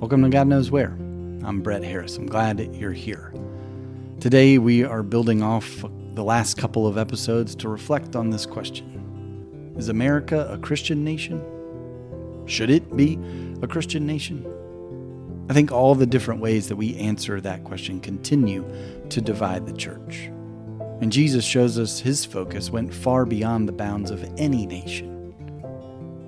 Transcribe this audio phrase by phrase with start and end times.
[0.00, 0.96] Welcome to God Knows Where.
[1.44, 2.16] I'm Brett Harris.
[2.16, 3.34] I'm glad that you're here.
[4.18, 5.84] Today, we are building off
[6.14, 11.44] the last couple of episodes to reflect on this question Is America a Christian nation?
[12.46, 13.18] Should it be
[13.60, 14.46] a Christian nation?
[15.50, 18.64] I think all the different ways that we answer that question continue
[19.10, 20.30] to divide the church.
[21.02, 25.19] And Jesus shows us his focus went far beyond the bounds of any nation.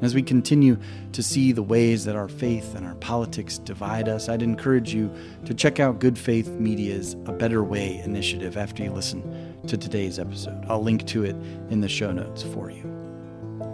[0.02, 0.78] As we continue
[1.12, 5.08] to see the ways that our faith and our politics divide us, I'd encourage you
[5.44, 10.18] to check out Good Faith Media's A Better Way initiative after you listen to today's
[10.18, 10.64] episode.
[10.68, 11.36] I'll link to it
[11.70, 12.82] in the show notes for you.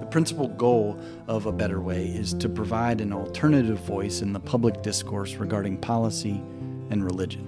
[0.01, 4.41] The principal goal of A Better Way is to provide an alternative voice in the
[4.41, 6.43] public discourse regarding policy
[6.91, 7.47] and religion.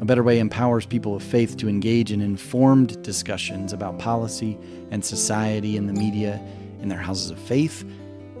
[0.00, 4.56] A Better Way empowers people of faith to engage in informed discussions about policy
[4.90, 6.42] and society in the media
[6.82, 7.82] in their houses of faith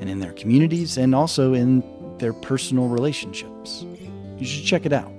[0.00, 1.82] and in their communities and also in
[2.18, 3.84] their personal relationships.
[4.38, 5.12] You should check it out.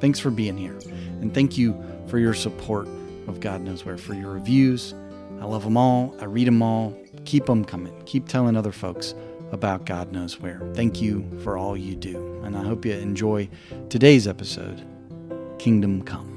[0.00, 0.78] Thanks for being here,
[1.20, 2.88] and thank you for your support
[3.28, 4.94] of God Knows Where, for your reviews.
[5.40, 6.16] I love them all.
[6.20, 6.96] I read them all.
[7.24, 7.94] Keep them coming.
[8.04, 9.14] Keep telling other folks
[9.52, 10.60] about God Knows Where.
[10.74, 12.42] Thank you for all you do.
[12.44, 13.48] And I hope you enjoy
[13.88, 14.84] today's episode
[15.58, 16.31] Kingdom Come.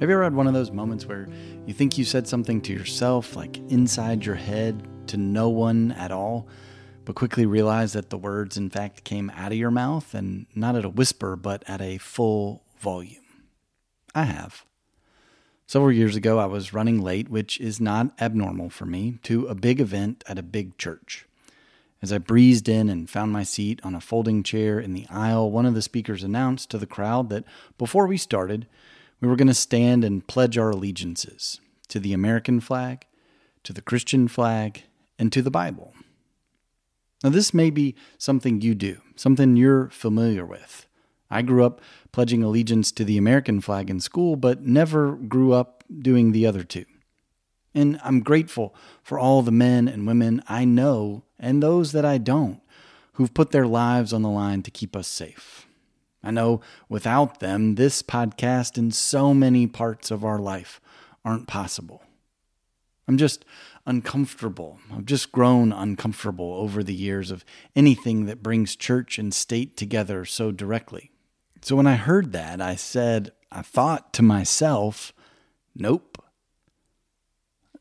[0.00, 1.26] Have you ever had one of those moments where
[1.66, 6.12] you think you said something to yourself, like inside your head, to no one at
[6.12, 6.46] all,
[7.04, 10.76] but quickly realize that the words, in fact, came out of your mouth and not
[10.76, 13.24] at a whisper, but at a full volume?
[14.14, 14.64] I have.
[15.66, 19.56] Several years ago, I was running late, which is not abnormal for me, to a
[19.56, 21.26] big event at a big church.
[22.00, 25.50] As I breezed in and found my seat on a folding chair in the aisle,
[25.50, 27.42] one of the speakers announced to the crowd that
[27.78, 28.68] before we started,
[29.20, 33.06] we were going to stand and pledge our allegiances to the American flag,
[33.64, 34.82] to the Christian flag,
[35.18, 35.94] and to the Bible.
[37.24, 40.86] Now, this may be something you do, something you're familiar with.
[41.30, 41.80] I grew up
[42.12, 46.62] pledging allegiance to the American flag in school, but never grew up doing the other
[46.62, 46.84] two.
[47.74, 52.18] And I'm grateful for all the men and women I know and those that I
[52.18, 52.60] don't
[53.14, 55.67] who've put their lives on the line to keep us safe.
[56.22, 60.80] I know without them, this podcast and so many parts of our life
[61.24, 62.02] aren't possible.
[63.06, 63.44] I'm just
[63.86, 64.78] uncomfortable.
[64.92, 70.24] I've just grown uncomfortable over the years of anything that brings church and state together
[70.24, 71.10] so directly.
[71.62, 75.12] So when I heard that, I said, I thought to myself,
[75.74, 76.22] nope.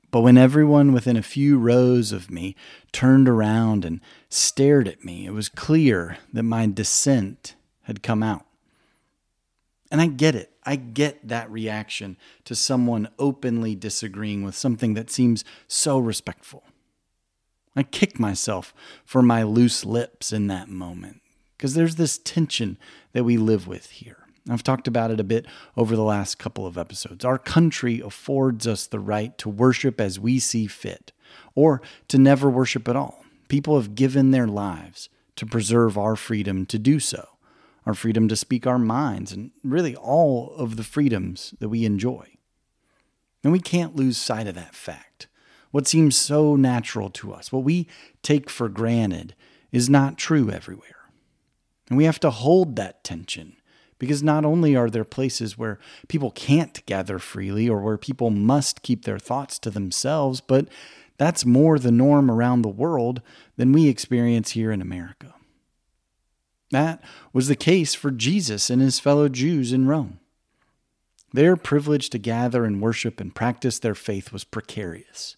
[0.09, 2.55] But when everyone within a few rows of me
[2.93, 3.99] turned around and
[4.29, 7.55] stared at me, it was clear that my dissent
[7.87, 8.45] had come out.
[9.89, 10.51] And I get it.
[10.65, 16.63] I get that reaction to someone openly disagreeing with something that seems so respectful.
[17.75, 18.73] I kick myself
[19.05, 21.21] for my loose lips in that moment
[21.55, 22.77] because there's this tension
[23.13, 24.17] that we live with here.
[24.49, 25.45] I've talked about it a bit
[25.77, 27.23] over the last couple of episodes.
[27.23, 31.11] Our country affords us the right to worship as we see fit,
[31.55, 33.23] or to never worship at all.
[33.47, 37.36] People have given their lives to preserve our freedom to do so
[37.87, 42.27] our freedom to speak our minds, and really all of the freedoms that we enjoy.
[43.45, 45.27] And we can't lose sight of that fact.
[45.71, 47.87] What seems so natural to us, what we
[48.21, 49.35] take for granted,
[49.71, 51.09] is not true everywhere.
[51.87, 53.55] And we have to hold that tension
[53.99, 58.81] because not only are there places where people can't gather freely or where people must
[58.81, 60.67] keep their thoughts to themselves, but
[61.17, 63.21] that's more the norm around the world
[63.55, 65.33] than we experience here in America.
[66.71, 67.01] That
[67.33, 70.19] was the case for Jesus and his fellow Jews in Rome.
[71.33, 75.35] Their privilege to gather and worship and practice their faith was precarious.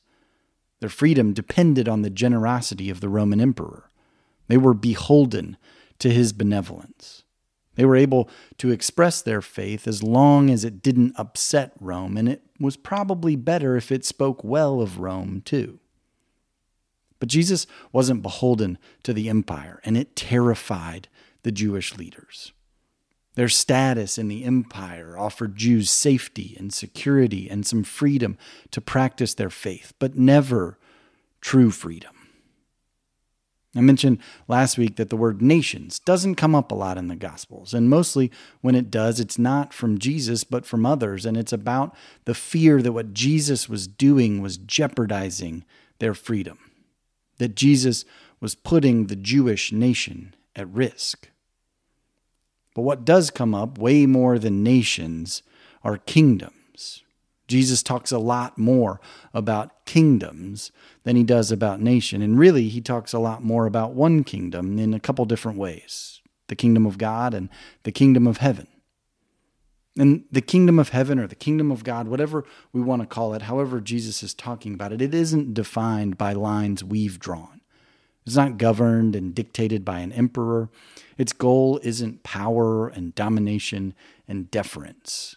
[0.79, 3.90] Their freedom depended on the generosity of the Roman emperor.
[4.47, 5.57] They were beholden
[6.00, 7.23] to his benevolence.
[7.76, 12.28] They were able to express their faith as long as it didn't upset Rome, and
[12.28, 15.79] it was probably better if it spoke well of Rome, too.
[17.19, 21.07] But Jesus wasn't beholden to the empire, and it terrified
[21.43, 22.53] the Jewish leaders.
[23.35, 28.37] Their status in the empire offered Jews safety and security and some freedom
[28.71, 30.77] to practice their faith, but never
[31.41, 32.16] true freedom.
[33.75, 34.17] I mentioned
[34.47, 37.89] last week that the word nations doesn't come up a lot in the Gospels, and
[37.89, 38.31] mostly
[38.61, 41.95] when it does, it's not from Jesus, but from others, and it's about
[42.25, 45.63] the fear that what Jesus was doing was jeopardizing
[45.99, 46.57] their freedom,
[47.40, 48.06] that Jesus
[48.40, 51.30] was putting the Jewish nation at risk.
[52.76, 55.44] But what does come up way more than nations
[55.84, 57.03] are kingdoms.
[57.47, 59.02] Jesus talks a lot more
[59.34, 60.72] about kingdoms
[61.03, 62.22] than he does about nation.
[62.22, 66.22] And really, he talks a lot more about one kingdom in a couple different ways
[66.47, 67.47] the kingdom of God and
[67.84, 68.68] the kingdom of heaven.
[69.99, 73.34] And the kingdom of heaven or the kingdom of God, whatever we want to call
[73.34, 77.59] it, however Jesus is talking about it, it isn't defined by lines we've drawn.
[78.25, 80.69] It's not governed and dictated by an emperor.
[81.17, 83.93] Its goal isn't power and domination
[84.25, 85.35] and deference.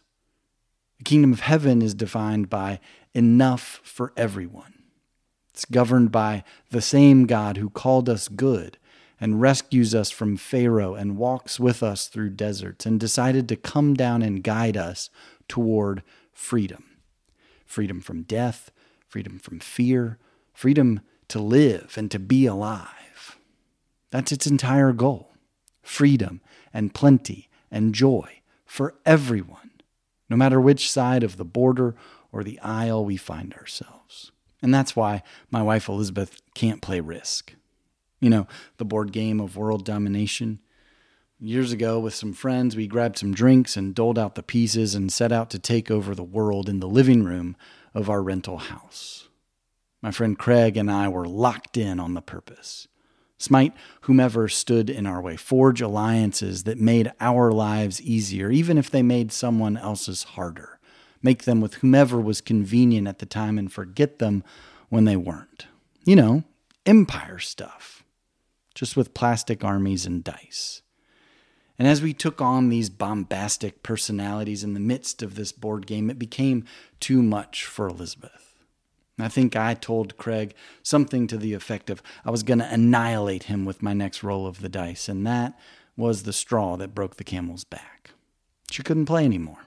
[0.99, 2.79] The kingdom of heaven is defined by
[3.15, 4.85] enough for everyone.
[5.51, 8.79] It's governed by the same God who called us good
[9.23, 13.95] and rescues us from Pharaoh and walks with us through deserts and decided to come
[13.95, 15.09] down and guide us
[15.49, 16.03] toward
[16.33, 16.85] freedom
[17.65, 18.71] freedom from death,
[19.09, 20.19] freedom from fear,
[20.53, 23.39] freedom to live and to be alive.
[24.11, 25.31] That's its entire goal
[25.83, 26.41] freedom
[26.75, 29.71] and plenty and joy for everyone
[30.33, 31.95] no matter which side of the border
[32.33, 34.33] or the aisle we find ourselves.
[34.63, 37.55] And that's why my wife Elizabeth can't play Risk.
[38.23, 38.47] You know,
[38.79, 40.61] the board game of world domination.
[41.41, 45.13] Years ago, with some friends, we grabbed some drinks and doled out the pieces and
[45.13, 47.57] set out to take over the world in the living room
[47.95, 49.29] of our rental house.
[50.01, 52.87] My friend Craig and I were locked in on the purpose.
[53.39, 55.35] Smite whomever stood in our way.
[55.37, 60.79] Forge alliances that made our lives easier, even if they made someone else's harder.
[61.25, 64.45] Make them with whomever was convenient at the time and forget them
[64.91, 65.67] when they weren't.
[66.05, 66.45] You know,
[66.87, 68.02] empire stuff,
[68.75, 70.83] just with plastic armies and dice.
[71.79, 76.11] And as we took on these bombastic personalities in the midst of this board game,
[76.11, 76.65] it became
[77.01, 78.55] too much for Elizabeth.
[79.19, 83.45] I think I told Craig something to the effect of I was going to annihilate
[83.45, 85.59] him with my next roll of the dice, and that
[85.97, 88.11] was the straw that broke the camel's back.
[88.71, 89.67] She couldn't play anymore.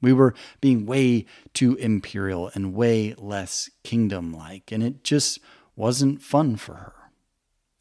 [0.00, 5.40] We were being way too imperial and way less kingdom like, and it just
[5.76, 6.99] wasn't fun for her.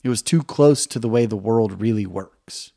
[0.03, 2.71] It was too close to the way the world really works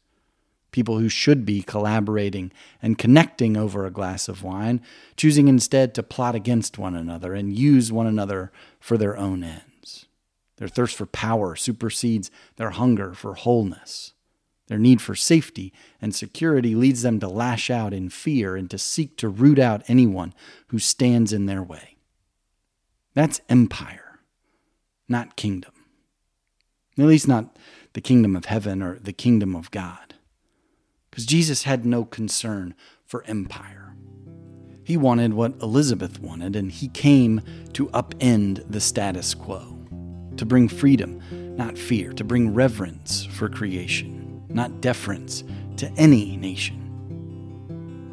[0.72, 4.80] people who should be collaborating and connecting over a glass of wine,
[5.16, 10.06] choosing instead to plot against one another and use one another for their own ends.
[10.56, 14.14] Their thirst for power supersedes their hunger for wholeness.
[14.68, 18.78] Their need for safety and security leads them to lash out in fear and to
[18.78, 20.32] seek to root out anyone
[20.68, 21.96] who stands in their way.
[23.14, 24.20] That's empire,
[25.08, 25.72] not kingdom.
[27.02, 27.56] At least, not
[27.92, 30.12] the kingdom of heaven or the kingdom of God
[31.12, 33.94] because Jesus had no concern for empire.
[34.82, 37.42] He wanted what Elizabeth wanted, and he came
[37.74, 39.78] to upend the status quo,
[40.38, 41.20] to bring freedom,
[41.54, 45.44] not fear, to bring reverence for creation, not deference
[45.76, 46.78] to any nation.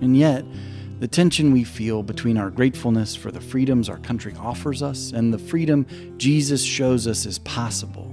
[0.02, 0.44] And yet,
[1.00, 5.34] the tension we feel between our gratefulness for the freedoms our country offers us and
[5.34, 5.86] the freedom
[6.18, 8.09] Jesus shows us is possible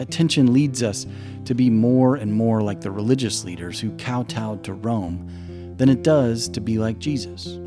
[0.00, 1.06] that tension leads us
[1.44, 6.02] to be more and more like the religious leaders who kowtowed to Rome than it
[6.02, 7.58] does to be like Jesus.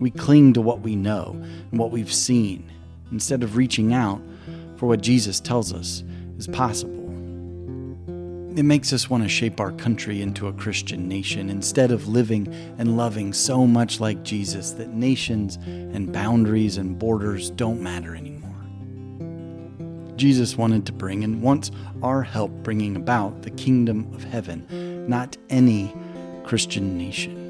[0.00, 1.40] We cling to what we know
[1.70, 2.68] and what we've seen
[3.12, 4.20] instead of reaching out
[4.76, 6.02] for what Jesus tells us
[6.36, 7.08] is possible.
[8.58, 12.52] It makes us want to shape our country into a Christian nation instead of living
[12.76, 18.43] and loving so much like Jesus that nations and boundaries and borders don't matter anymore.
[20.16, 21.70] Jesus wanted to bring and wants
[22.02, 25.94] our help bringing about the kingdom of heaven, not any
[26.44, 27.40] Christian nation.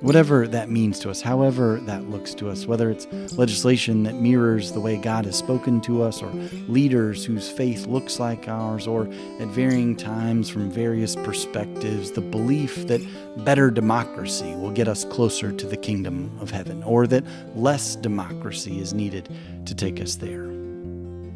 [0.00, 4.72] Whatever that means to us, however that looks to us, whether it's legislation that mirrors
[4.72, 6.30] the way God has spoken to us, or
[6.68, 9.06] leaders whose faith looks like ours, or
[9.40, 13.00] at varying times from various perspectives, the belief that
[13.44, 17.24] better democracy will get us closer to the kingdom of heaven, or that
[17.56, 19.28] less democracy is needed
[19.66, 20.51] to take us there.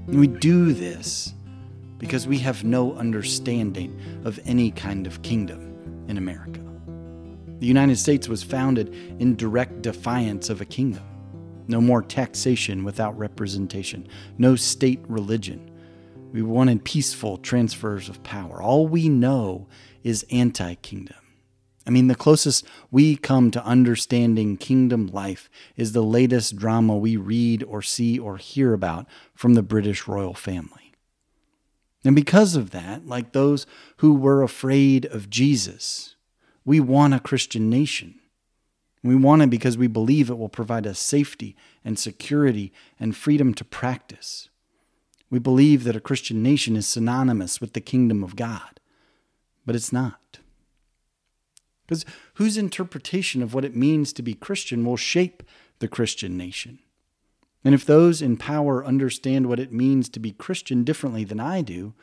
[0.06, 1.34] And we do this
[1.98, 6.60] because we have no understanding of any kind of kingdom in America.
[7.58, 11.02] The United States was founded in direct defiance of a kingdom.
[11.68, 14.06] No more taxation without representation,
[14.38, 15.70] no state religion.
[16.32, 18.62] We wanted peaceful transfers of power.
[18.62, 19.66] All we know
[20.04, 21.16] is anti kingdom.
[21.86, 27.16] I mean, the closest we come to understanding kingdom life is the latest drama we
[27.16, 30.92] read or see or hear about from the British royal family.
[32.04, 33.66] And because of that, like those
[33.98, 36.16] who were afraid of Jesus,
[36.64, 38.16] we want a Christian nation.
[39.02, 43.54] We want it because we believe it will provide us safety and security and freedom
[43.54, 44.48] to practice.
[45.30, 48.80] We believe that a Christian nation is synonymous with the kingdom of God,
[49.64, 50.40] but it's not.
[51.86, 55.42] Because whose interpretation of what it means to be Christian will shape
[55.78, 56.78] the Christian nation.
[57.64, 61.62] And if those in power understand what it means to be Christian differently than I
[61.62, 61.94] do,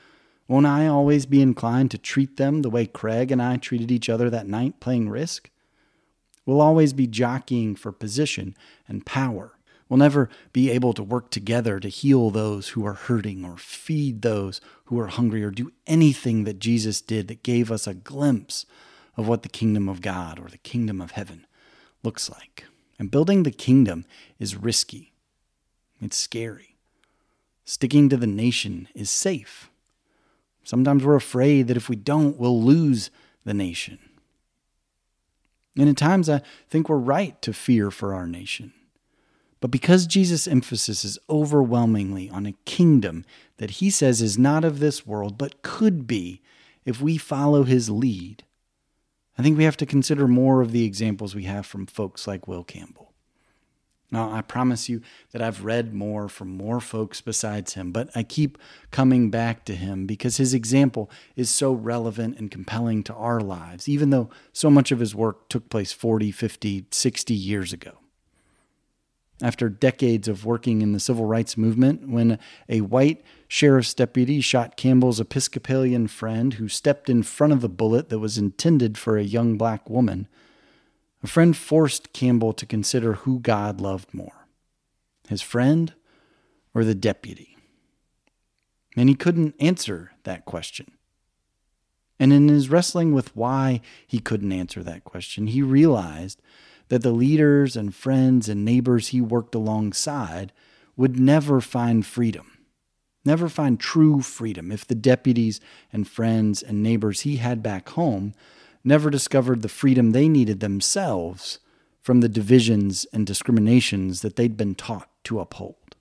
[0.48, 4.10] won't I always be inclined to treat them the way Craig and I treated each
[4.10, 5.50] other that night playing Risk?
[6.46, 8.56] We'll always be jockeying for position
[8.88, 9.58] and power.
[9.88, 14.22] We'll never be able to work together to heal those who are hurting or feed
[14.22, 18.66] those who are hungry or do anything that Jesus did that gave us a glimpse
[19.16, 21.46] of what the kingdom of God or the kingdom of heaven
[22.04, 22.66] looks like.
[23.00, 24.06] And building the kingdom
[24.40, 25.14] is risky,
[26.02, 26.76] it's scary.
[27.66, 29.70] Sticking to the nation is safe.
[30.64, 33.10] Sometimes we're afraid that if we don't, we'll lose
[33.46, 34.00] the nation.
[35.78, 38.74] And at times, I think we're right to fear for our nation.
[39.60, 43.26] But because Jesus' emphasis is overwhelmingly on a kingdom
[43.58, 46.42] that he says is not of this world, but could be
[46.86, 48.44] if we follow his lead,
[49.38, 52.48] I think we have to consider more of the examples we have from folks like
[52.48, 53.14] Will Campbell.
[54.14, 58.22] Now, I promise you that I've read more from more folks besides him, but I
[58.22, 58.60] keep
[58.92, 63.90] coming back to him because his example is so relevant and compelling to our lives,
[63.90, 67.94] even though so much of his work took place 40, 50, 60 years ago.
[69.42, 72.38] After decades of working in the civil rights movement, when
[72.70, 78.10] a white sheriff's deputy shot Campbell's Episcopalian friend who stepped in front of the bullet
[78.10, 80.28] that was intended for a young black woman,
[81.22, 84.48] a friend forced Campbell to consider who God loved more
[85.30, 85.94] his friend
[86.74, 87.56] or the deputy.
[88.98, 90.92] And he couldn't answer that question.
[92.20, 96.42] And in his wrestling with why he couldn't answer that question, he realized
[96.90, 100.52] that the leaders and friends and neighbors he worked alongside
[100.98, 102.53] would never find freedom,
[103.26, 105.60] never find true freedom if the deputies
[105.92, 108.34] and friends and neighbors he had back home
[108.84, 111.60] never discovered the freedom they needed themselves
[112.02, 115.96] from the divisions and discriminations that they'd been taught to uphold.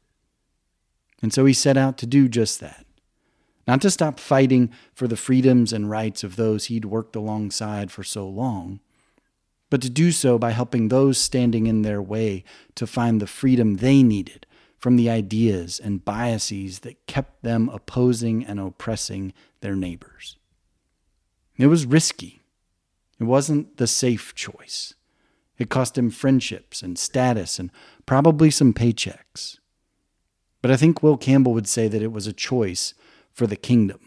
[1.23, 2.85] And so he set out to do just that.
[3.69, 8.02] Not to stop fighting for the freedoms and rights of those he'd worked alongside for
[8.02, 8.81] so long,
[9.71, 12.43] but to do so by helping those standing in their way
[12.75, 14.47] to find the freedom they needed
[14.83, 20.37] from the ideas and biases that kept them opposing and oppressing their neighbors.
[21.57, 22.43] It was risky.
[23.21, 24.95] It wasn't the safe choice.
[25.57, 27.71] It cost him friendships and status and
[28.07, 29.59] probably some paychecks.
[30.61, 32.93] But I think Will Campbell would say that it was a choice
[33.33, 34.01] for the kingdom.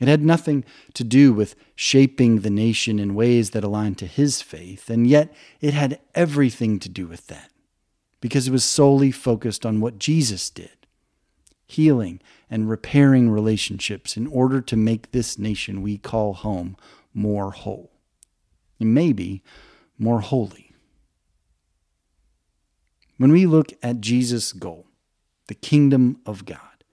[0.00, 4.42] It had nothing to do with shaping the nation in ways that aligned to his
[4.42, 7.52] faith, and yet it had everything to do with that,
[8.20, 10.70] because it was solely focused on what Jesus did
[11.68, 16.76] healing and repairing relationships in order to make this nation we call home
[17.12, 17.90] more whole,
[18.78, 19.42] and maybe
[19.98, 20.70] more holy.
[23.16, 24.86] When we look at Jesus' goal,
[25.48, 26.84] the kingdom of God,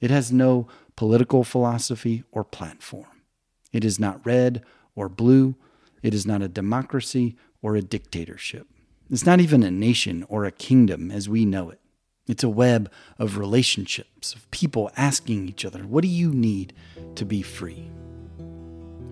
[0.00, 0.66] it has no
[0.96, 3.22] political philosophy or platform.
[3.72, 4.62] It is not red
[4.94, 5.54] or blue.
[6.02, 8.66] It is not a democracy or a dictatorship.
[9.12, 11.80] It's not even a nation or a kingdom as we know it.
[12.26, 16.72] It's a web of relationships, of people asking each other, What do you need
[17.16, 17.90] to be free?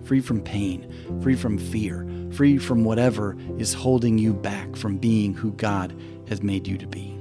[0.03, 0.91] free from pain,
[1.21, 5.95] free from fear, free from whatever is holding you back from being who God
[6.27, 7.15] has made you to be.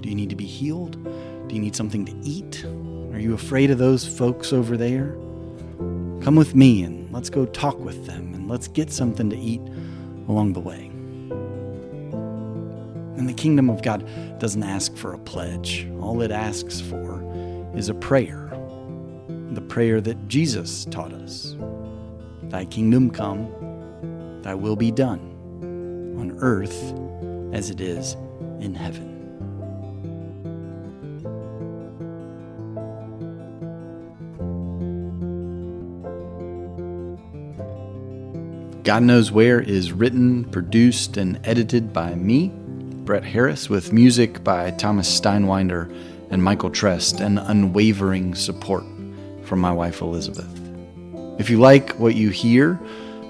[0.00, 1.02] Do you need to be healed?
[1.48, 2.64] Do you need something to eat?
[3.12, 5.14] Are you afraid of those folks over there?
[6.22, 9.62] Come with me and let's go talk with them and let's get something to eat
[10.28, 10.87] along the way.
[13.18, 14.08] And the kingdom of God
[14.38, 17.20] doesn't ask for a pledge, all it asks for
[17.74, 18.48] is a prayer,
[19.50, 21.56] the prayer that Jesus taught us.
[22.44, 25.18] Thy kingdom come, thy will be done,
[26.16, 26.94] on earth
[27.52, 28.14] as it is
[28.60, 29.16] in heaven.
[38.84, 42.52] God Knows Where is written, produced, and edited by me,
[43.08, 45.90] Brett Harris, with music by Thomas Steinwinder
[46.30, 48.84] and Michael Trest, and unwavering support
[49.44, 50.46] from my wife Elizabeth.
[51.38, 52.78] If you like what you hear,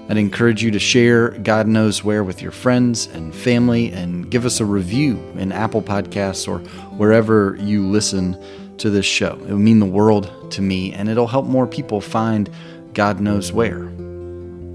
[0.09, 4.45] I'd encourage you to share God Knows Where with your friends and family and give
[4.45, 6.59] us a review in Apple Podcasts or
[6.97, 8.37] wherever you listen
[8.79, 9.35] to this show.
[9.47, 12.49] It would mean the world to me and it'll help more people find
[12.93, 13.89] God Knows Where.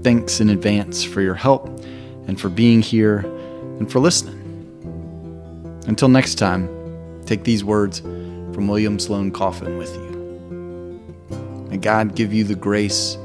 [0.01, 1.67] Thanks in advance for your help
[2.25, 4.44] and for being here and for listening.
[5.87, 6.67] Until next time,
[7.25, 11.67] take these words from William Sloane Coffin with you.
[11.69, 13.17] May God give you the grace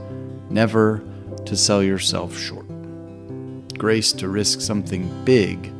[0.50, 1.02] never
[1.46, 2.66] to sell yourself short.
[3.78, 5.72] Grace to risk something big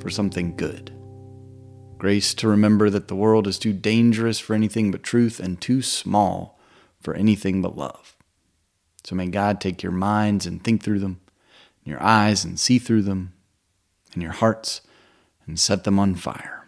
[0.00, 0.92] for something good.
[1.96, 5.80] Grace to remember that the world is too dangerous for anything but truth and too
[5.80, 6.58] small
[7.00, 8.14] for anything but love.
[9.04, 11.20] So may God take your minds and think through them,
[11.82, 13.32] your eyes and see through them,
[14.12, 14.82] and your hearts
[15.50, 16.59] and set them on fire.